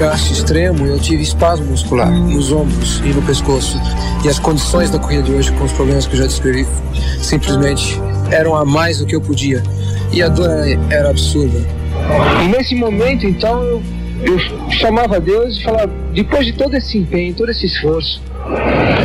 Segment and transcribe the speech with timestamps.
[0.00, 3.78] desgaste extremo, eu tive espasmo muscular nos ombros e no pescoço.
[4.24, 6.66] E as condições da corrida de hoje, com os problemas que eu já descrevi,
[7.20, 9.62] simplesmente eram a mais do que eu podia.
[10.10, 10.48] E a dor
[10.88, 11.58] era absurda.
[12.42, 13.82] E nesse momento, então, eu,
[14.22, 14.38] eu
[14.70, 18.22] chamava a Deus e falava: depois de todo esse empenho, todo esse esforço,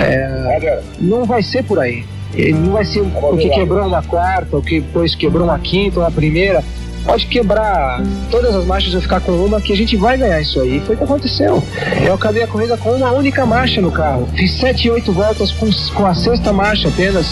[0.01, 2.05] é, não vai ser por aí.
[2.53, 6.05] Não vai ser o que quebrou na quarta, o que depois quebrou na quinta ou
[6.05, 6.63] na primeira
[7.05, 10.59] pode quebrar todas as marchas e ficar com uma, que a gente vai ganhar isso
[10.59, 10.81] aí.
[10.81, 11.63] Foi o que aconteceu.
[12.05, 14.27] Eu acabei a corrida com uma única marcha no carro.
[14.35, 17.27] Fiz 7, 8 voltas com, com a sexta marcha apenas,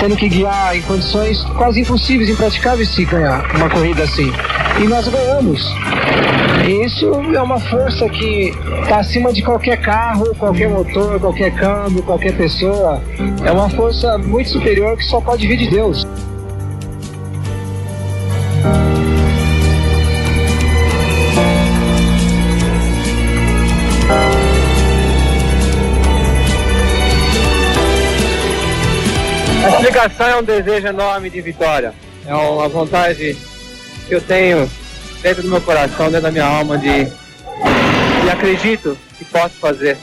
[0.00, 4.32] tendo que guiar em condições quase impossíveis, impraticáveis se ganhar uma corrida assim.
[4.80, 5.62] E nós ganhamos.
[6.66, 12.02] E isso é uma força que está acima de qualquer carro, qualquer motor, qualquer câmbio,
[12.02, 13.02] qualquer pessoa.
[13.44, 16.06] É uma força muito superior que só pode vir de Deus.
[30.02, 31.92] Explicação é um desejo enorme de vitória.
[32.26, 33.36] É uma vontade
[34.06, 34.70] que eu tenho
[35.22, 36.88] dentro do meu coração, dentro da minha alma, de
[38.24, 39.96] e acredito que posso fazer.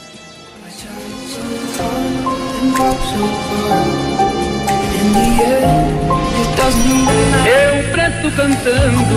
[6.61, 9.15] Eu presto cantando.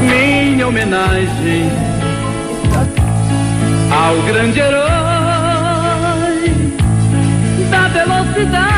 [0.00, 1.70] Minha homenagem
[3.90, 5.04] ao grande herói
[7.94, 8.73] velocidade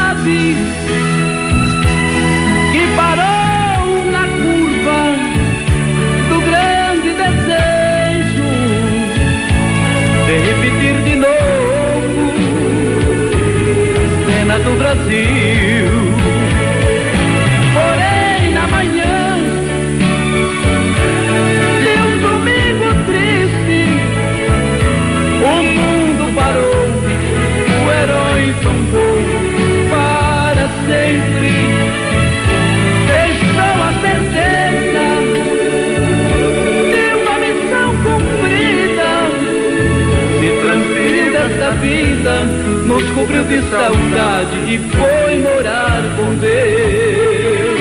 [41.96, 42.44] vida,
[42.86, 47.80] nos cobriu de saudade e foi morar com Deus.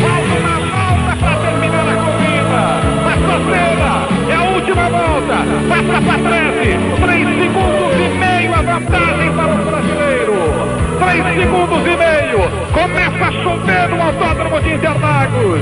[0.00, 2.62] Falta uma volta para terminar a corrida.
[3.04, 3.92] Mas sofrida,
[4.30, 5.36] é a última volta.
[5.68, 6.54] Passa para trás,
[7.00, 10.90] três segundos e meio a vantagem para o brasileiro.
[11.00, 12.40] 3 segundos e meio.
[12.72, 15.60] Começa a chover no autódromo de Interlagos.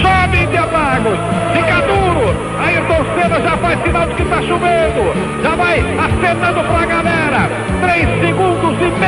[0.00, 1.18] Chove Interlagos.
[1.54, 2.34] Fica duro.
[2.58, 5.42] Ayrton Senna já faz sinal de que está chovendo.
[5.42, 7.11] Já vai acenando para a galera.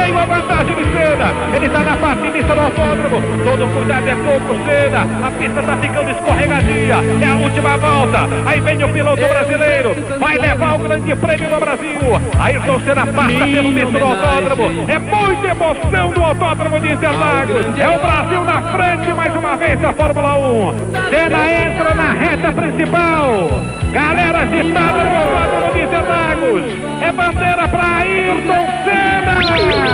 [0.05, 1.33] 3 segundos e meio a vantagem de Senna.
[1.55, 3.23] Ele está na parte inicial do autódromo.
[3.45, 5.27] Todo cuidado é pouco, Senna.
[5.27, 6.95] A pista está ficando escorregadia.
[6.95, 8.29] É a última volta.
[8.47, 9.97] Aí vem o piloto brasileiro.
[10.19, 12.01] Vai levar o grande prêmio do Brasil.
[12.39, 14.85] Ayrton Senna passa pelo início do autódromo.
[14.89, 17.79] É emocionante emoção do autódromo de Interlagos.
[17.79, 19.14] É o Brasil na frente uma
[19.57, 20.75] vez da Fórmula 1.
[21.11, 23.51] Senna entra na reta principal.
[23.93, 26.63] Galera agitada no autódromo de Interlagos.
[27.03, 29.35] É bandeira para Ayrton Senna.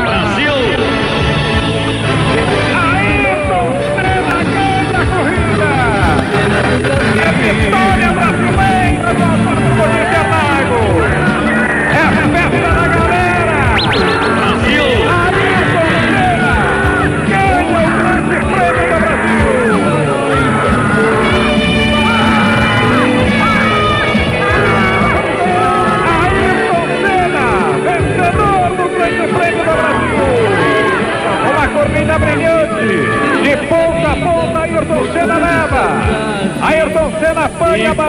[0.03, 0.79] Brasil.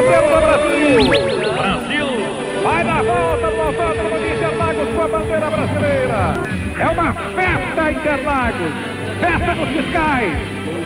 [0.01, 1.03] Brasil.
[1.53, 2.07] Brasil.
[2.63, 6.33] Vai na volta do autódromo de Interlagos com a bandeira brasileira.
[6.79, 8.73] É uma festa Interlagos.
[9.19, 10.33] Festa dos fiscais.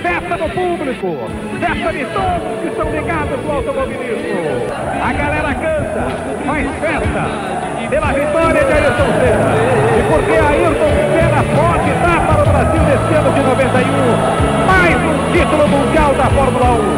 [0.01, 1.31] Festa do público.
[1.59, 4.65] Festa de todos que estão ligados no automobilismo.
[5.01, 6.07] A galera canta,
[6.45, 9.51] faz festa pela vitória de Ayrton Senna.
[9.97, 15.31] E porque Ayrton Senna pode dar para o Brasil nesse ano de 91 mais um
[15.31, 16.94] título mundial da Fórmula 1.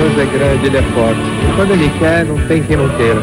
[0.00, 1.20] Deus é grande, ele é forte.
[1.20, 3.20] E quando ele quer, não tem quem não queira.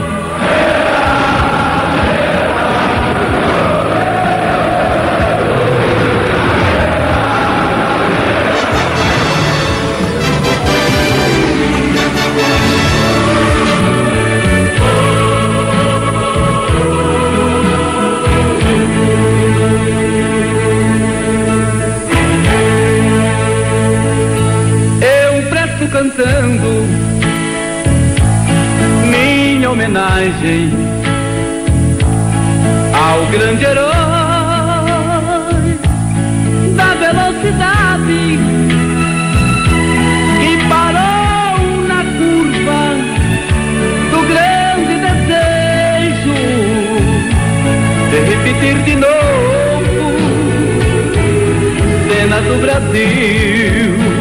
[30.27, 30.71] Homenagem
[32.93, 33.87] ao grande herói
[36.75, 38.39] da velocidade
[40.39, 42.81] que parou na curva
[44.11, 46.39] do grande desejo
[48.11, 50.07] de repetir de novo
[52.09, 54.16] cena do Brasil.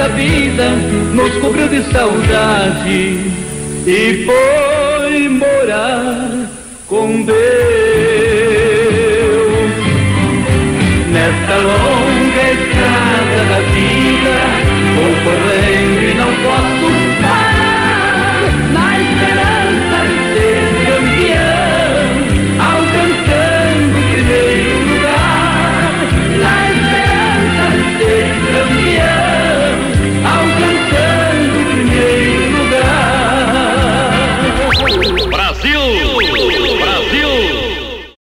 [0.00, 0.70] da vida
[1.12, 3.20] nos cobriu de saudade
[3.86, 6.48] e foi morar
[6.86, 7.36] com Deus.
[11.12, 11.99] Nesta longa